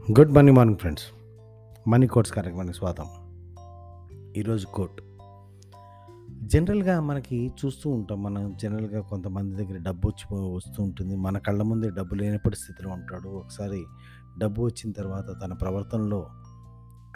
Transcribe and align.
Good 0.00 0.32
morning 0.32 0.56
morning 0.56 0.78
friends. 0.78 1.04
Money 1.88 2.06
quotes 2.06 2.32
కార్యక్రమానికి 2.32 2.78
స్వాగతం. 2.78 3.04
ఈరోజు 4.36 4.66
కోట్. 4.66 5.02
జనరల్గా 6.42 7.00
మనకి 7.00 7.52
చూస్తూ 7.64 7.90
ఉంటాం 7.90 8.22
మనం 8.22 8.56
జనరల్గా 8.62 9.00
కొంతమంది 9.00 9.64
దగ్గర 9.64 9.78
డబ్బు 9.78 10.08
వచ్చి 10.08 10.54
వస్తూ 10.54 10.82
ఉంటుంది. 10.82 11.16
మన 11.16 11.38
కళ్ళ 11.38 11.62
ముందే 11.62 11.90
డబ్బు 11.90 12.14
లేనప్పటి 12.14 12.56
స్థితిలో 12.56 12.90
ఉంటాడు. 12.90 13.28
ఒకసారి 13.28 13.84
డబ్బు 14.38 14.62
వచ్చిన 14.62 14.92
తర్వాత 14.92 15.42
తన 15.42 15.52
ప్రవర్తనలో 15.52 16.26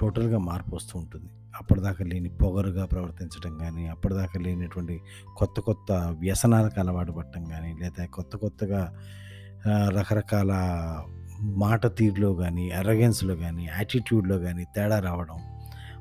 టోటల్గా 0.01 0.39
మార్పు 0.39 0.77
వస్తూ 0.77 0.99
ఉంటుంది. 0.99 1.29
అప్పటిదాకా 1.61 2.05
లేని 2.05 2.29
పొగరుగా 2.29 2.87
ప్రవర్తించడం 2.87 3.59
కానీ 3.59 3.87
అప్పటిదాకా 3.87 4.41
లేనటువంటి 4.41 5.01
కొత్త 5.37 5.61
కొత్త 5.61 5.93
వ్యసనాలకు 5.93 6.81
అలవాటు 6.81 7.13
పడటం 7.13 7.45
కానీ 7.45 7.77
లేదా 7.81 8.07
కొత్త 8.07 8.37
కొత్తగా 8.37 8.99
రకరకాల 9.69 10.51
మాట 11.45 11.87
తీరులో 11.87 12.35
కానీ 12.35 12.71
అరగెన్స్లో 12.71 13.37
కానీ 13.37 13.65
యాటిట్యూడ్లో 13.65 14.39
కానీ 14.39 14.65
తేడా 14.65 14.99
రావడం 14.99 15.37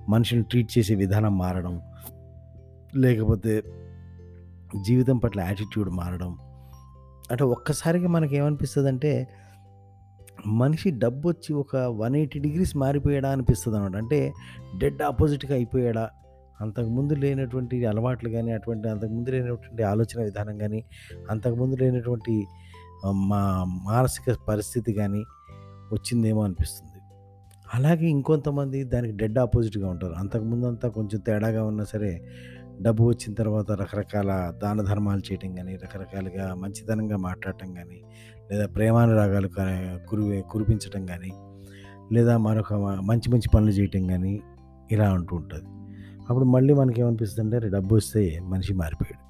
మనిషిని 0.10 0.44
ట్రీట్ 0.44 0.78
చేసే 0.78 0.96
విధానం 0.96 1.38
మారడం 1.38 1.82
లేకపోతే 2.96 3.64
జీవితం 4.82 5.18
పట్ల 5.18 5.40
యాటిట్యూడ్ 5.40 5.90
మారడం. 5.90 6.38
అంటే 7.32 7.44
ఒక్కసారిగా 7.44 8.08
మనకి 8.08 8.36
ఏమనిపిస్తుంది 8.36 8.88
అంటే 8.90 9.28
మనిషి 10.48 10.92
డబ్బు 10.92 11.30
వచ్చి 11.30 11.54
ఒక 11.54 11.76
వన్ 11.76 12.16
ఎయిటీ 12.16 12.40
డిగ్రీస్ 12.40 12.78
మారిపోయాడా 12.78 13.30
అనిపిస్తుంది 13.30 13.78
అనమాట 13.78 13.96
అంటే 13.96 14.34
డెడ్ 14.78 15.02
ఆపోజిట్గా 15.02 15.54
అయిపోయాడా? 15.54 16.10
అంతకుముందు 16.62 17.14
లేనటువంటి 17.14 17.86
అలవాట్లు 17.86 18.30
కానీ 18.30 18.52
అటువంటి 18.52 18.90
అంతకుముందు 18.90 19.30
లేనటువంటి 19.30 19.84
ఆలోచన 19.84 20.24
విధానం 20.24 20.58
కానీ 20.58 20.84
అంతకుముందు 21.30 21.76
లేనటువంటి 21.76 22.46
మా 23.12 23.66
మానసిక 23.84 24.38
పరిస్థితి 24.48 24.94
కానీ 24.94 25.24
వచ్చిందేమో 25.94 26.44
అనిపిస్తుంది. 26.44 26.94
అలాగే 27.74 28.06
ఇంకొంతమంది 28.06 28.84
దానికి 28.84 29.18
డెడ్ 29.18 29.40
ఆపోజిట్గా 29.40 29.90
ఉంటారు. 29.90 30.14
అంతకుముందు 30.14 30.66
అంతా 30.66 30.90
కొంచెం 30.90 31.20
తేడాగా 31.20 31.66
ఉన్నా 31.66 31.84
సరే 31.84 32.26
డబ్బు 32.82 33.04
వచ్చిన 33.04 33.34
తర్వాత 33.34 33.72
రకరకాల 33.72 34.54
దాన 34.64 34.82
ధర్మాలు 34.82 35.20
చేయటం 35.20 35.56
కానీ 35.56 35.76
రకరకాలుగా 35.76 36.56
మంచితనంగా 36.56 37.18
మాట్లాడటం 37.18 37.74
కానీ 37.74 38.02
లేదా 38.52 38.68
ప్రేమానురాగాలు 38.68 39.48
కా- 39.48 39.98
కురివే 40.10 40.42
కురిపించటం 40.42 41.06
కానీ 41.06 41.32
లేదా 42.12 42.38
మరొక 42.38 42.74
మంచి 42.74 43.32
మంచి 43.32 43.50
పనులు 43.56 43.72
చేయటం 43.72 44.08
కానీ 44.08 44.42
ఇలా 44.92 45.14
ఉంటూ 45.14 45.36
ఉంటుంది. 45.36 45.66
అప్పుడు 46.22 46.46
మళ్ళీ 46.46 46.74
మనకేమనిపిస్తుంది 46.74 47.56
అంటే 47.56 47.70
డబ్బు 47.70 47.96
వస్తే 47.96 48.40
మనిషి 48.44 48.74
మారిపోయాడు. 48.74 49.23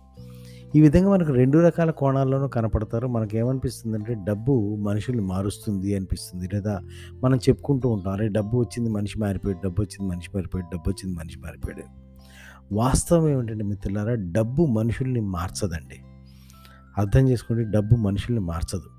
ఈ 0.76 0.82
విధంగా 0.82 1.10
మనకు 1.10 1.32
రెండు 1.32 1.58
రకాల 1.58 1.92
కోణాల్లోనూ 1.92 2.48
కనపడతారు. 2.48 3.08
మనకి 3.08 3.38
ఏమనిపిస్తుంది 3.38 3.98
అంటే 3.98 4.14
డబ్బు 4.14 4.78
మనుషుల్ని 4.82 5.24
మారుస్తుంది 5.24 5.96
అనిపిస్తుంది 5.96 6.50
లేదా 6.54 6.82
మనం 7.24 7.38
చెప్పుకుంటూ 7.38 7.90
ఉంటాం 7.90 8.14
అరే 8.14 8.28
డబ్బు 8.28 8.58
వచ్చింది 8.58 8.90
మనిషి 8.90 9.20
మారిపోయాడు 9.20 9.68
డబ్బు 9.68 9.82
వచ్చింది 9.82 10.12
మనిషి 10.12 10.30
మారిపోయాడు 10.36 10.76
డబ్బు 10.76 10.90
వచ్చింది 10.90 11.18
మనిషి 11.18 11.40
మారిపోయాడు. 11.40 11.84
వాస్తవం 12.76 13.30
ఏమిటంటే 13.30 13.64
మిత్రులారా 13.64 14.16
డబ్బు 14.16 14.66
మనుషుల్ని 14.66 15.22
మార్చదండి. 15.22 15.96
అర్థం 16.98 17.30
చేసుకోండి 17.30 17.64
డబ్బు 17.64 17.96
మనుషుల్ని 17.96 18.44
మార్చదు. 18.44 18.90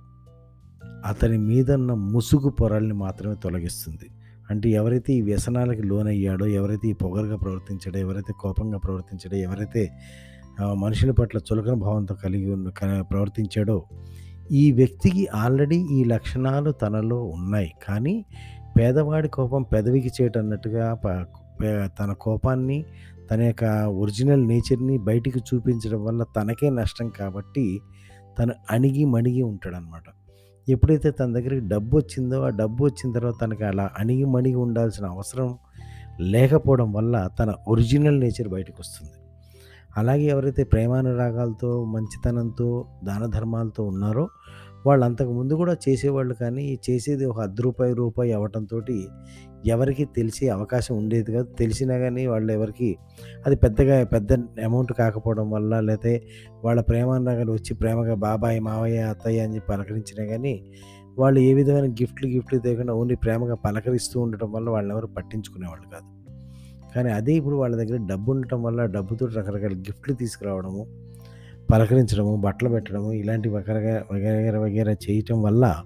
అతని 1.06 1.38
మీదన్న 1.38 1.94
ముసుగు 1.94 2.48
పొరల్ని 2.48 2.94
మాత్రమే 2.94 3.34
తొలగిస్తుంది. 3.34 4.10
అంటే 4.50 4.68
ఎవరైతే 4.68 5.12
ఈ 5.12 5.22
వ్యసనాలకి 5.22 5.82
లోనయ్యాడో 5.82 6.46
ఎవరైతే 6.46 6.88
ఈ 6.88 6.92
పొగరుగా 6.92 7.36
ప్రవర్తించాడో 7.36 7.98
ఎవరైతే 7.98 8.32
కోపంగా 8.40 8.78
ప్రవర్తించాడో 8.78 9.36
ఎవరైతే 9.36 9.92
మనుషుల 10.62 11.10
పట్ల 11.10 11.38
చులకన 11.38 11.74
భావంతో 11.74 12.14
కలిగి 12.14 12.52
ఉన్న 12.52 12.68
ప్రవర్తించాడో 13.00 13.84
ఈ 14.52 14.72
వ్యక్తికి 14.72 15.26
ఆల్రెడీ 15.26 15.76
ఈ 15.76 16.04
లక్షణాలు 16.04 16.70
తనలో 16.70 17.22
ఉన్నాయి. 17.22 17.72
కానీ 17.88 18.24
పేదవాడి 18.78 19.28
కోపం 19.28 19.62
పెదవికి 19.62 20.08
చేయటన్నట్టుగా 20.08 20.94
ప- 20.94 21.26
తన 21.98 22.12
కోపాన్ని 22.12 22.84
తన 23.30 23.42
యొక్క 23.42 23.64
ఒరిజినల్ 23.98 24.48
నేచర్ని 24.48 24.98
బయటికి 24.98 25.38
చూపించడం 25.38 26.04
వల్ల 26.04 26.22
తనకే 26.22 26.70
నష్టం 26.70 27.08
కాబట్టి 27.08 27.80
తను 28.38 28.54
అణిగి 28.70 29.04
మణిగి 29.04 29.42
ఉంటాడనమాట 29.42 30.02
ఎప్పుడైతే 30.68 31.10
తన 31.10 31.32
దగ్గరికి 31.32 31.68
డబ్బు 31.68 31.96
వచ్చిందో 31.96 32.42
ఆ 32.42 32.48
డబ్బు 32.48 32.84
వచ్చిన 32.84 33.12
తర్వాత 33.12 33.34
తనకి 33.42 33.64
అలా 33.64 33.90
అణిగి 33.98 34.24
మణిగి 34.24 34.54
ఉండాల్సిన 34.54 35.06
అవసరం 35.06 35.58
లేకపోవడం 36.20 36.92
వల్ల 36.92 37.28
తన 37.40 37.54
ఒరిజినల్ 37.68 38.20
నేచర్ 38.20 38.48
బయటకు 38.48 38.76
వస్తుంది 38.78 39.23
అలాగే 39.96 40.24
ఎవరైతే 40.24 40.64
ప్రేమానురాగాలతో 40.64 41.84
మంచితనంతో 41.84 42.86
దాన 43.04 43.26
ధర్మాలతో 43.26 43.84
ఉన్నారో 43.84 44.28
వాళ్ళు 44.86 45.04
అంతకు 45.04 45.32
ముందు 45.32 45.54
కూడా 45.54 45.76
చేసేవాళ్ళు 45.88 46.34
కానీ 46.34 46.78
చేసేది 46.90 47.24
ఒక 47.24 47.40
అర్ధ 47.40 47.60
రూపాయి 47.60 47.94
రూపాయి 47.94 48.32
అవ్వటంతో 48.32 48.80
ఎవరికి 49.66 50.04
తెలిసే 50.04 50.48
అవకాశం 50.48 50.96
ఉండేది 50.96 51.32
కాదు. 51.32 51.48
తెలిసినా 51.58 51.98
కానీ 51.98 52.26
వాళ్ళు 52.26 52.52
ఎవరికి 52.52 52.96
అది 53.46 53.56
పెద్దగా 53.56 54.04
పెద్ద 54.04 54.32
అమౌంట్ 54.64 54.92
కాకపోవడం 54.92 55.50
వల్ల 55.50 55.80
లేకపోతే 55.80 56.26
వాళ్ళ 56.64 56.80
ప్రేమానురాగాలు 56.80 57.52
వచ్చి 57.52 57.74
ప్రేమగా 57.74 58.14
బాబాయ్ 58.14 58.60
మావయ్య 58.60 58.98
అత్తయ్య 58.98 59.40
అని 59.40 59.54
చెప్పి 59.54 59.72
పలకరించినా 59.72 60.24
కానీ 60.24 60.72
వాళ్ళు 61.18 61.40
ఏ 61.40 61.54
విధమైన 61.54 61.92
గిఫ్ట్లు 61.92 62.28
గిఫ్ట్లు 62.28 62.58
తేకుండా 62.58 62.94
ఓన్లీ 62.94 63.16
ప్రేమగా 63.16 63.54
పలకరిస్తూ 63.54 64.20
ఉండటం 64.20 64.52
వల్ల 64.52 64.70
వాళ్ళని 64.70 64.94
ఎవరు 64.94 65.06
పట్టించుకునేవాళ్ళు 65.06 65.88
కాదు. 65.88 66.23
కానీ 66.94 67.10
అదే 67.10 67.32
ఇప్పుడు 67.32 67.56
వాళ్ళ 67.56 67.76
దగ్గర 67.76 68.06
డబ్బు 68.06 68.32
ఉండటం 68.32 68.62
వల్ల 68.62 68.84
డబ్బుతో 68.84 69.26
రకరకాల 69.26 69.72
గిఫ్ట్లు 69.72 70.14
తీసుకురావడము 70.14 70.86
పలకరించడము 71.72 72.36
బట్టలు 72.36 72.68
పెట్టడము 72.68 73.12
ఇలాంటి 73.12 73.48
వగరగా 73.48 74.04
వగేర 74.12 74.58
వగేర 74.58 74.90
చేయటం 74.90 75.42
వల్ల 75.42 75.82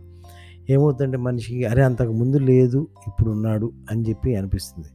ఏమవుతుందంటే 0.70 1.16
మనిషికి 1.16 1.64
అరే 1.64 1.82
అంతకు 1.82 2.12
ముందు 2.12 2.36
లేదు 2.36 2.88
ఇప్పుడు 3.06 3.30
ఉన్నాడు 3.30 3.72
అని 3.90 4.08
చెప్పి 4.08 4.36
అనిపిస్తుంది. 4.36 4.88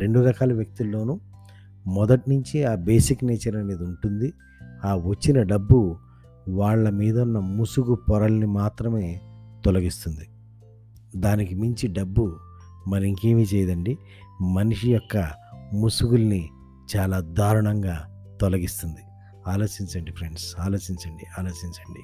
రెండు 0.00 0.20
రకాల 0.20 0.52
వ్యక్తుల్లోనూ 0.52 1.20
మొదటి 1.86 2.30
నుంచి 2.30 2.64
ఆ 2.64 2.74
బేసిక్ 2.74 3.24
నేచర్ 3.24 3.56
అనేది 3.56 3.82
ఉంటుంది. 3.82 4.32
ఆ 4.84 4.94
వచ్చిన 4.94 5.42
డబ్బు 5.42 5.96
వాళ్ళ 6.48 6.90
మీద 6.90 7.20
ఉన్న 7.20 7.38
ముసుగు 7.38 7.98
పొరల్ని 8.10 8.46
మాత్రమే 8.46 9.20
తొలగిస్తుంది. 9.64 10.28
దానికి 11.16 11.54
మించి 11.54 11.92
డబ్బు 11.92 12.36
మరి 12.88 13.08
ఇంకేమీ 13.08 13.46
చేయదండి. 13.54 13.98
మనిషి 14.54 14.92
యొక్క 14.92 15.43
ముసుగుల్ని 15.72 16.50
చాలా 16.96 17.20
దారుణంగా 17.20 18.08
తొలగిస్తుంది. 18.40 19.00
ఆలోచించండి 19.46 20.12
ఫ్రెండ్స్ 20.12 20.60
ఆలోచించండి 20.60 21.24
ఆలోచించండి. 21.38 22.00